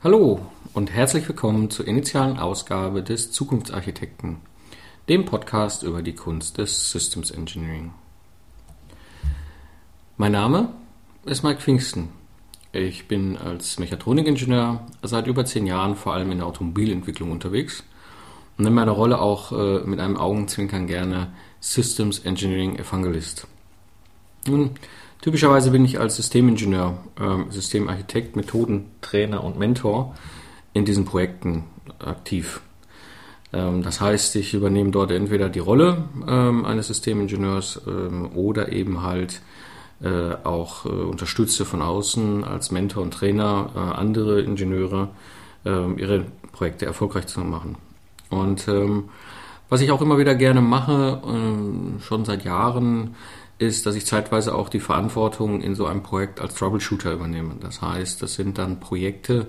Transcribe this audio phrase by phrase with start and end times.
[0.00, 0.38] Hallo
[0.74, 4.36] und herzlich willkommen zur initialen Ausgabe des Zukunftsarchitekten,
[5.08, 7.90] dem Podcast über die Kunst des Systems Engineering.
[10.16, 10.68] Mein Name
[11.24, 12.10] ist Mike Pfingsten.
[12.70, 17.82] Ich bin als Mechatronikingenieur seit über zehn Jahren vor allem in der Automobilentwicklung unterwegs
[18.56, 23.48] und in meiner Rolle auch äh, mit einem Augenzwinkern gerne Systems Engineering Evangelist.
[24.46, 24.70] Nun,
[25.20, 30.14] Typischerweise bin ich als Systemingenieur, äh, Systemarchitekt, Methodentrainer und Mentor
[30.74, 31.64] in diesen Projekten
[31.98, 32.60] aktiv.
[33.52, 39.02] Ähm, das heißt, ich übernehme dort entweder die Rolle ähm, eines Systemingenieurs ähm, oder eben
[39.02, 39.40] halt
[40.00, 45.10] äh, auch äh, unterstütze von außen als Mentor und Trainer äh, andere Ingenieure,
[45.64, 47.76] ihre Projekte erfolgreich zu machen.
[48.30, 48.68] Und
[49.68, 51.20] was ich auch immer wieder gerne mache,
[52.00, 53.16] schon seit Jahren,
[53.58, 57.54] ist, dass ich zeitweise auch die Verantwortung in so einem Projekt als Troubleshooter übernehme.
[57.60, 59.48] Das heißt, das sind dann Projekte,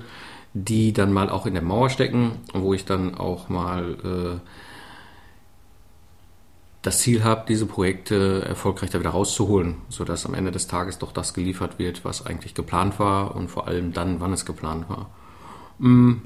[0.53, 4.47] die dann mal auch in der Mauer stecken, wo ich dann auch mal äh,
[6.81, 11.11] das Ziel habe, diese Projekte erfolgreich da wieder rauszuholen, sodass am Ende des Tages doch
[11.11, 15.09] das geliefert wird, was eigentlich geplant war und vor allem dann, wann es geplant war.
[15.77, 16.21] Mm.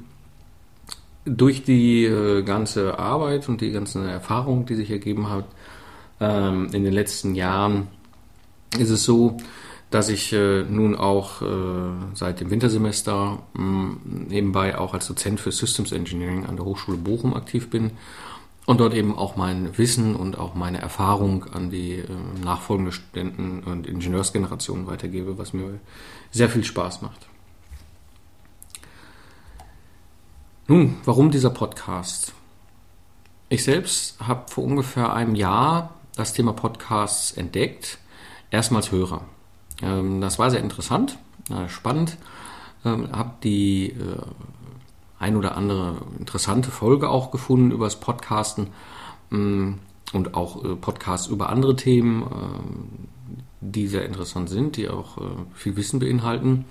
[1.26, 5.46] Durch die äh, ganze Arbeit und die ganzen Erfahrungen, die sich ergeben hat,
[6.20, 7.88] ähm, in den letzten Jahren
[8.78, 9.36] ist es so,
[9.90, 11.46] dass ich äh, nun auch äh,
[12.14, 16.96] seit dem Wintersemester mh, mm, nebenbei auch als Dozent für Systems Engineering an der Hochschule
[16.96, 17.92] Bochum aktiv bin
[18.66, 22.06] und dort eben auch mein Wissen und auch meine Erfahrung an die äh,
[22.42, 25.78] nachfolgende Studenten und Ingenieursgenerationen weitergebe, was mir
[26.30, 27.28] sehr viel Spaß macht.
[30.66, 32.32] Nun, warum dieser Podcast?
[33.50, 37.98] Ich selbst habe vor ungefähr einem Jahr das Thema Podcasts entdeckt,
[38.50, 39.22] erstmals Hörer.
[39.82, 41.18] Ähm, das war sehr interessant,
[41.50, 42.16] äh, spannend,
[42.84, 44.18] ähm, habe die äh,
[45.18, 48.68] ein oder andere interessante Folge auch gefunden über das Podcasten
[49.32, 49.78] ähm,
[50.12, 55.16] und auch äh, Podcasts über andere Themen, äh, die sehr interessant sind, die auch
[55.54, 56.66] viel Wissen beinhalten.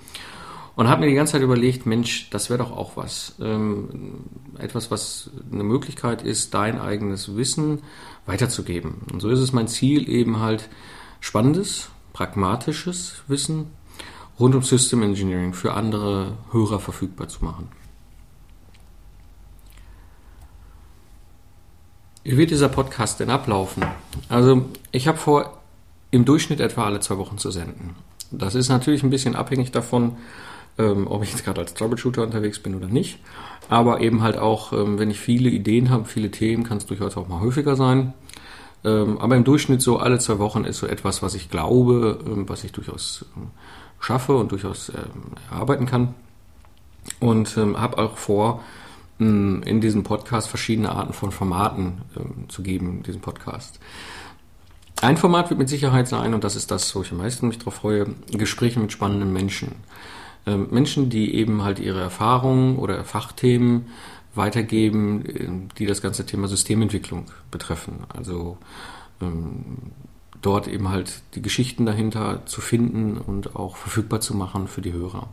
[0.76, 3.36] Und habe mir die ganze Zeit überlegt, Mensch, das wäre doch auch was.
[3.40, 4.24] Ähm,
[4.58, 7.82] etwas, was eine Möglichkeit ist, dein eigenes Wissen
[8.26, 9.02] weiterzugeben.
[9.12, 10.68] Und so ist es mein Ziel, eben halt
[11.20, 13.66] spannendes, pragmatisches Wissen
[14.38, 17.68] rund um System Engineering für andere Hörer verfügbar zu machen.
[22.24, 23.84] Wie wird dieser Podcast denn ablaufen?
[24.28, 25.60] Also ich habe vor,
[26.10, 27.96] im Durchschnitt etwa alle zwei Wochen zu senden.
[28.30, 30.16] Das ist natürlich ein bisschen abhängig davon,
[30.78, 33.18] ähm, ob ich jetzt gerade als Troubleshooter unterwegs bin oder nicht.
[33.68, 37.16] Aber eben halt auch, ähm, wenn ich viele Ideen habe, viele Themen, kann es durchaus
[37.16, 38.12] auch mal häufiger sein.
[38.84, 42.48] Ähm, aber im Durchschnitt so alle zwei Wochen ist so etwas, was ich glaube, ähm,
[42.48, 43.48] was ich durchaus ähm,
[44.00, 46.14] schaffe und durchaus ähm, erarbeiten kann.
[47.20, 48.62] Und habe auch vor,
[49.18, 52.00] in diesem Podcast verschiedene Arten von Formaten
[52.48, 53.78] zu geben, diesem Podcast.
[55.02, 57.58] Ein Format wird mit Sicherheit sein, und das ist das, wo ich am meisten mich
[57.58, 59.72] darauf freue, Gespräche mit spannenden Menschen.
[60.46, 63.86] Ähm, Menschen, die eben halt ihre Erfahrungen oder Fachthemen
[64.34, 68.00] weitergeben, ähm, die das ganze Thema Systementwicklung betreffen.
[68.08, 68.58] Also
[69.22, 69.92] ähm,
[70.42, 74.92] dort eben halt die Geschichten dahinter zu finden und auch verfügbar zu machen für die
[74.92, 75.28] Hörer.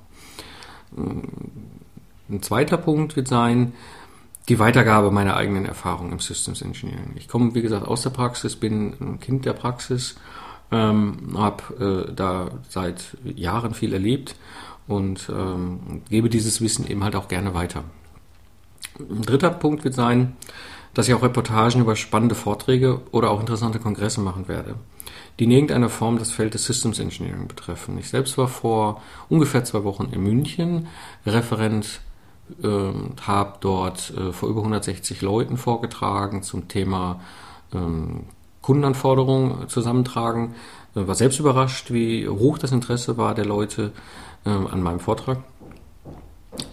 [0.95, 3.73] Ein zweiter Punkt wird sein,
[4.47, 7.13] die Weitergabe meiner eigenen Erfahrungen im Systems Engineering.
[7.16, 10.16] Ich komme, wie gesagt, aus der Praxis, bin ein Kind der Praxis,
[10.72, 14.35] ähm, habe äh, da seit Jahren viel erlebt
[14.88, 17.84] und ähm, gebe dieses Wissen eben halt auch gerne weiter.
[19.00, 20.36] Ein dritter Punkt wird sein,
[20.94, 24.75] dass ich auch Reportagen über spannende Vorträge oder auch interessante Kongresse machen werde,
[25.40, 27.97] die in irgendeiner Form das Feld des Systems Engineering betreffen.
[27.97, 30.88] Ich selbst war vor ungefähr zwei Wochen in München
[31.25, 32.02] Referent,
[32.62, 32.68] äh,
[33.22, 37.22] habe dort äh, vor über 160 Leuten vorgetragen zum Thema
[37.74, 38.25] ähm,
[38.62, 40.56] Kundenanforderungen zusammentragen.
[40.96, 43.94] Äh, war selbst überrascht, wie hoch das Interesse war der Leute
[44.46, 45.40] ähm, an meinem Vortrag.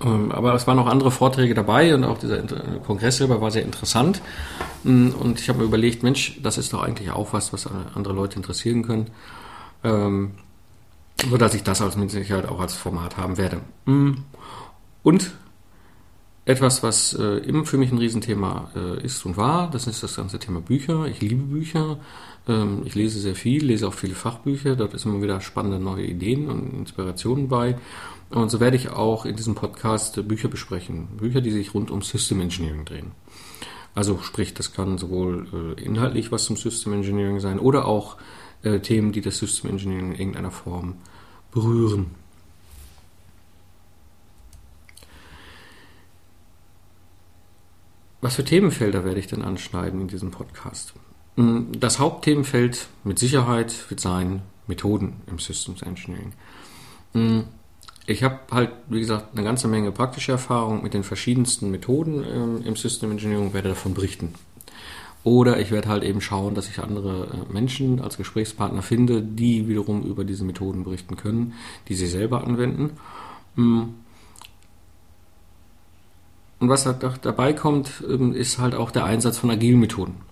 [0.05, 2.43] Ähm, aber es waren noch andere Vorträge dabei und auch dieser
[2.87, 4.21] Kongress selber war sehr interessant.
[4.83, 8.15] Mm, und ich habe mir überlegt, Mensch, das ist doch eigentlich auch was, was andere
[8.15, 9.11] Leute interessieren können.
[9.85, 10.33] Ähm,
[11.29, 13.61] so dass ich das als mit Sicherheit auch als Format haben werde.
[13.87, 14.13] Mm.
[15.03, 15.33] Und
[16.45, 20.17] etwas, was äh, immer für mich ein Riesenthema äh, ist und war, das ist das
[20.17, 21.07] ganze Thema Bücher.
[21.07, 21.99] Ich liebe Bücher.
[22.49, 24.75] Ähm, ich lese sehr viel, lese auch viele Fachbücher.
[24.75, 27.77] Dort ist immer wieder spannende neue Ideen und Inspirationen bei.
[28.31, 31.09] Und so werde ich auch in diesem Podcast Bücher besprechen.
[31.19, 33.13] Bücher, die sich rund um System Engineering drehen.
[33.95, 38.17] Also sprich, das kann sowohl äh, inhaltlich was zum System Engineering sein oder auch
[38.63, 40.95] äh, Themen, die das System Engineering in irgendeiner Form
[41.53, 42.07] berühren.
[48.21, 50.93] was für Themenfelder werde ich denn anschneiden in diesem Podcast?
[51.39, 56.33] Hm, das Hauptthemenfeld mit Sicherheit wird sein Methoden im Systems Engineering.
[57.13, 57.45] Hm,
[58.07, 62.63] ich habe halt, wie gesagt, eine ganze Menge praktische Erfahrung mit den verschiedensten Methoden ähm,
[62.65, 64.35] im System Engineering und werde davon berichten.
[65.23, 69.69] Oder ich werde halt eben schauen, dass ich andere äh, Menschen als Gesprächspartner finde, die
[69.69, 71.55] wiederum über diese Methoden berichten können,
[71.89, 72.99] die sie selber anwenden.
[73.55, 73.95] Hm.
[76.59, 80.28] Und was halt dabei kommt, ähm, ist halt auch der Einsatz von agilen Methoden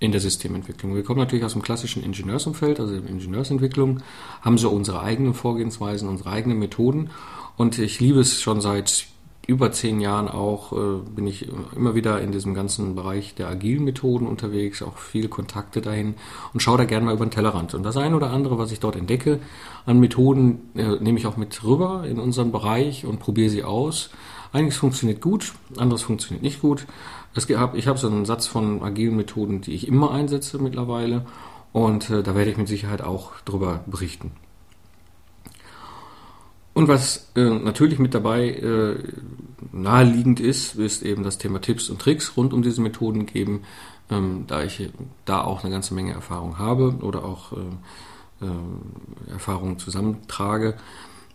[0.00, 0.94] in der Systementwicklung.
[0.94, 4.00] Wir kommen natürlich aus dem klassischen Ingenieursumfeld, also in Ingenieursentwicklung,
[4.42, 7.10] haben so unsere eigenen Vorgehensweisen, unsere eigenen Methoden.
[7.56, 9.06] Und ich liebe es schon seit
[9.46, 13.84] über zehn Jahren auch, äh, bin ich immer wieder in diesem ganzen Bereich der agilen
[13.84, 16.14] Methoden unterwegs, auch viele Kontakte dahin
[16.52, 17.74] und schaue da gerne mal über den Tellerrand.
[17.74, 19.40] Und das eine oder andere, was ich dort entdecke
[19.86, 24.10] an Methoden, äh, nehme ich auch mit rüber in unseren Bereich und probiere sie aus.
[24.54, 26.86] Einiges funktioniert gut, anderes funktioniert nicht gut.
[27.34, 27.56] Es, ich
[27.88, 31.26] habe so einen Satz von agilen Methoden, die ich immer einsetze mittlerweile.
[31.72, 34.30] Und äh, da werde ich mit Sicherheit auch drüber berichten.
[36.72, 38.94] Und was äh, natürlich mit dabei äh,
[39.72, 43.64] naheliegend ist, ist eben das Thema Tipps und Tricks rund um diese Methoden geben,
[44.08, 44.88] ähm, da ich
[45.24, 50.76] da auch eine ganze Menge Erfahrung habe oder auch äh, äh Erfahrungen zusammentrage,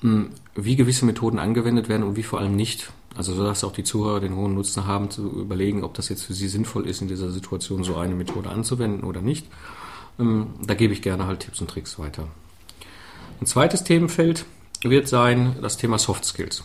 [0.04, 2.94] mh, hm, wie gewisse Methoden angewendet werden und wie vor allem nicht.
[3.16, 6.24] Also so dass auch die Zuhörer den hohen Nutzen haben, zu überlegen, ob das jetzt
[6.24, 9.48] für sie sinnvoll ist, in dieser Situation so eine Methode anzuwenden oder nicht.
[10.20, 12.28] Ähm, da gebe ich gerne halt Tipps und Tricks weiter.
[13.42, 14.46] Ein zweites Themenfeld
[14.84, 16.64] wird sein das Thema Soft Skills.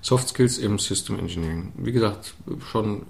[0.00, 1.72] Soft Skills im System Engineering.
[1.76, 2.34] Wie gesagt,
[2.70, 3.02] schon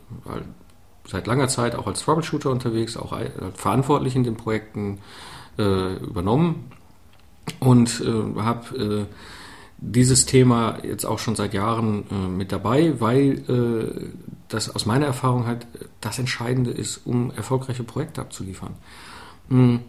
[1.07, 3.17] seit langer Zeit auch als Troubleshooter unterwegs, auch
[3.55, 4.99] verantwortlich in den Projekten
[5.59, 6.71] äh, übernommen
[7.61, 9.07] und äh, habe äh,
[9.79, 14.11] dieses Thema jetzt auch schon seit Jahren äh, mit dabei, weil äh,
[14.49, 15.67] das aus meiner Erfahrung halt
[16.01, 18.75] das Entscheidende ist, um erfolgreiche Projekte abzuliefern.
[19.49, 19.81] Hm.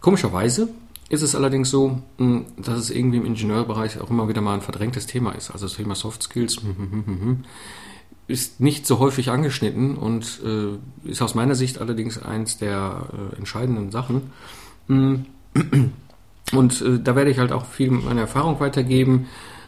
[0.00, 0.68] Komischerweise
[1.08, 4.60] ist es allerdings so, hm, dass es irgendwie im Ingenieurbereich auch immer wieder mal ein
[4.60, 5.50] verdrängtes Thema ist.
[5.50, 7.44] Also das Thema Soft Skills hm, hm,
[8.26, 13.36] ist nicht so häufig angeschnitten und äh, ist aus meiner Sicht allerdings eins der äh,
[13.36, 14.30] entscheidenden Sachen.
[16.52, 19.26] Und äh, da werde ich halt auch viel meine Erfahrung weitergeben.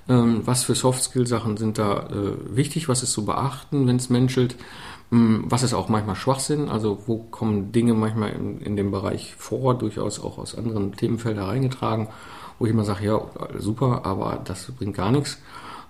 [0.08, 2.88] Ähm, was für Soft-Skill-Sachen sind da äh, wichtig?
[2.88, 4.56] Was ist zu beachten, wenn es menschelt?
[5.12, 6.68] Ähm, was ist auch manchmal Schwachsinn?
[6.68, 11.46] Also wo kommen Dinge manchmal in, in dem Bereich vor, durchaus auch aus anderen Themenfeldern
[11.46, 12.08] reingetragen,
[12.58, 13.20] wo ich immer sage, ja,
[13.58, 15.38] super, aber das bringt gar nichts.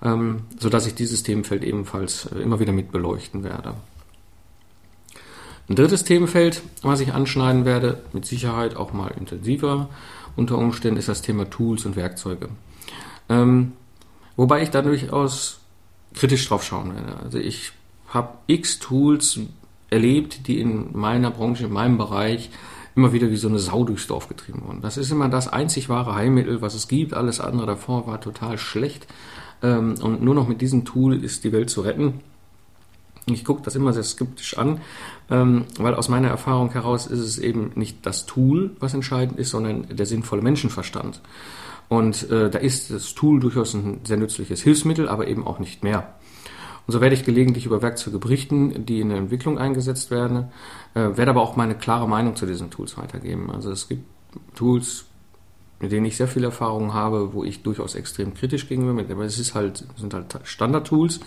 [0.03, 3.75] Ähm, sodass ich dieses Themenfeld ebenfalls äh, immer wieder mit beleuchten werde.
[5.69, 9.89] Ein drittes Themenfeld, was ich anschneiden werde, mit Sicherheit auch mal intensiver,
[10.37, 12.49] unter Umständen ist das Thema Tools und Werkzeuge.
[13.29, 13.73] Ähm,
[14.37, 15.61] wobei ich da durchaus
[16.15, 17.17] kritisch drauf schauen werde.
[17.23, 17.73] Also ich
[18.09, 19.41] habe x Tools
[19.91, 22.51] erlebt, die in meiner Branche, in meinem Bereich
[22.97, 24.83] immer wieder wie so eine Sau durchs Dorf getrieben wurden.
[24.83, 27.15] Das ist immer das einzig wahre Heilmittel, was es gibt.
[27.15, 29.07] Alles andere davor war total schlecht.
[29.63, 32.21] Ähm, und nur noch mit diesem Tool ist die Welt zu retten.
[33.27, 34.81] Ich gucke das immer sehr skeptisch an,
[35.31, 39.51] ähm, weil aus meiner Erfahrung heraus ist es eben nicht das Tool, was entscheidend ist,
[39.51, 41.21] sondern der sinnvolle Menschenverstand.
[41.89, 45.83] Und äh, da ist das Tool durchaus ein sehr nützliches Hilfsmittel, aber eben auch nicht
[45.83, 46.15] mehr.
[46.87, 50.49] Und so werde ich gelegentlich über Werkzeuge berichten, die in der Entwicklung eingesetzt werden,
[50.95, 53.51] äh, werde aber auch meine klare Meinung zu diesen Tools weitergeben.
[53.51, 54.05] Also es gibt
[54.55, 55.05] Tools,
[55.81, 59.25] mit denen ich sehr viel Erfahrung habe, wo ich durchaus extrem kritisch gegenüber bin, aber
[59.25, 61.21] es ist halt, sind halt Standard-Tools,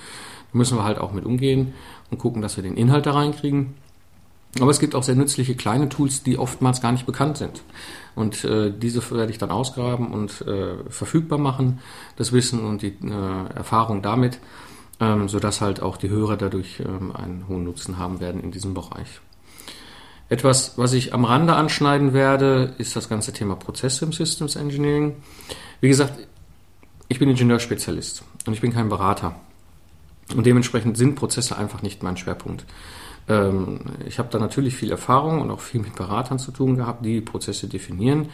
[0.54, 1.74] müssen wir halt auch mit umgehen
[2.12, 3.74] und gucken, dass wir den Inhalt da reinkriegen.
[4.60, 7.64] Aber es gibt auch sehr nützliche kleine Tools, die oftmals gar nicht bekannt sind.
[8.16, 11.80] Und äh, diese werde ich dann ausgraben und äh, verfügbar machen,
[12.18, 14.40] das Wissen und die äh, Erfahrung damit,
[15.00, 18.76] ähm, sodass halt auch die Hörer dadurch ähm, einen hohen Nutzen haben werden in diesem
[18.76, 19.22] Bereich.
[20.30, 25.16] Etwas, was ich am Rande anschneiden werde, ist das ganze Thema Prozesse im Systems Engineering.
[25.82, 26.28] Wie gesagt,
[27.08, 29.36] ich bin Ingenieurspezialist und ich bin kein Berater.
[30.36, 32.66] Und dementsprechend sind Prozesse einfach nicht mein Schwerpunkt.
[33.28, 37.06] Ähm, ich habe da natürlich viel Erfahrung und auch viel mit Beratern zu tun gehabt,
[37.06, 38.30] die Prozesse definieren.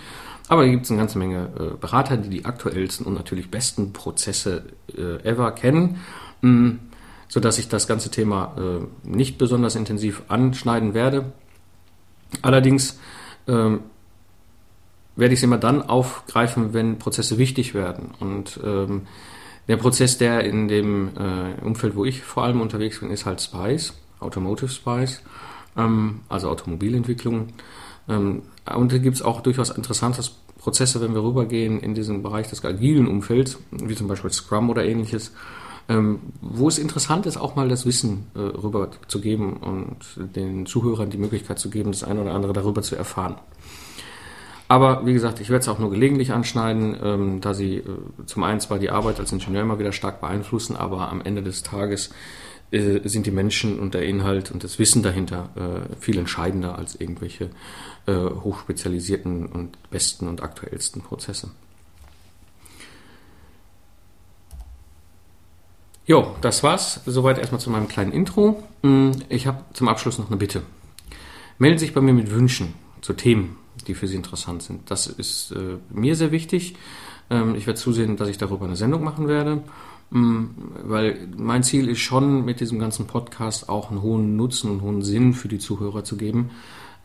[0.48, 3.94] Aber hier gibt es eine ganze Menge äh, Berater, die die aktuellsten und natürlich besten
[3.94, 4.64] Prozesse
[4.98, 6.00] äh, ever kennen,
[6.42, 6.76] mh,
[7.28, 11.32] sodass ich das ganze Thema äh, nicht besonders intensiv anschneiden werde.
[12.42, 13.00] Allerdings
[13.48, 13.82] ähm,
[15.16, 18.12] werde ich es immer dann aufgreifen, wenn Prozesse wichtig werden.
[18.20, 19.04] Und ähm,
[19.70, 23.40] der Prozess, der in dem äh, Umfeld, wo ich vor allem unterwegs bin, ist halt
[23.40, 25.22] Spice, Automotive Spice,
[25.78, 27.50] ähm, also Automobilentwicklung.
[28.10, 28.42] Ähm,
[28.76, 30.24] und da gibt es auch durchaus interessante
[30.58, 34.84] Prozesse, wenn wir rübergehen in diesen Bereich des agilen Umfelds, wie zum Beispiel Scrum oder
[34.84, 35.34] ähnliches,
[35.88, 38.90] ähm, wo es interessant ist, auch mal das Wissen äh, rüber
[39.62, 39.98] und
[40.36, 43.36] den Zuhörern die Möglichkeit zu geben, das eine oder andere darüber zu erfahren.
[44.70, 47.84] Aber wie gesagt, ich werde es auch nur gelegentlich anschneiden, ähm, da sie äh,
[48.28, 51.64] zum einen zwar die Arbeit als Ingenieur immer wieder stark beeinflussen, aber am Ende des
[51.64, 52.12] Tages
[52.70, 56.94] äh, sind die Menschen und der Inhalt und das Wissen dahinter äh, viel entscheidender als
[56.94, 57.50] irgendwelche
[58.06, 61.50] äh, hochspezialisierten und besten und aktuellsten Prozesse.
[66.06, 67.02] Jo, das war's.
[67.08, 68.64] Soweit erstmal zu meinem kleinen Intro.
[68.84, 70.62] Hm, ich habe zum Abschluss noch eine Bitte.
[71.58, 73.58] Melden Sie sich bei mir mit Wünschen zu Themen,
[73.88, 74.90] die für Sie interessant sind.
[74.92, 76.76] Das ist äh, mir sehr wichtig.
[77.30, 79.64] Ähm, ich werde zusehen, dass ich darüber eine Sendung machen werde,
[80.14, 80.52] ähm,
[80.84, 85.02] weil mein Ziel ist schon, mit diesem ganzen Podcast auch einen hohen Nutzen und hohen
[85.02, 86.52] Sinn für die Zuhörer zu geben.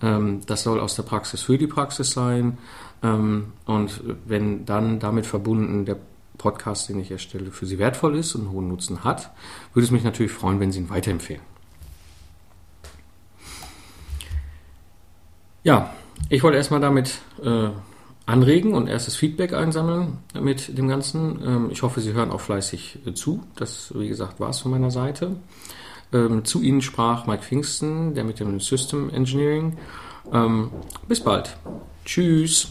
[0.03, 2.59] Ähm, das soll aus der Praxis für die Praxis sein.
[3.03, 5.99] Ähm, und wenn dann damit verbunden der
[6.39, 9.31] Podcast, den ich erstelle, für Sie wertvoll ist und einen hohen Nutzen hat,
[9.73, 11.43] würde es mich natürlich freuen, wenn Sie ihn weiterempfehlen.
[15.63, 15.94] Ja,
[16.29, 17.69] ich wollte erstmal damit äh,
[18.27, 21.43] anregen und erstes Feedback einsammeln mit dem Ganzen.
[21.45, 23.43] Ähm, ich hoffe, Sie hören auch fleißig äh, zu.
[23.57, 25.37] Das, wie gesagt, war es von meiner Seite.
[26.13, 29.77] Ähm, zu Ihnen sprach Mike Pfingsten, der mit dem System Engineering.
[30.33, 30.71] Ähm,
[31.09, 31.57] bis bald.
[32.05, 32.69] Tschüss.